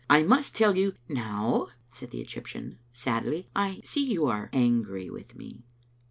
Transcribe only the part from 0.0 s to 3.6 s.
I must tell you" "Now," said the Egyptian, sadly,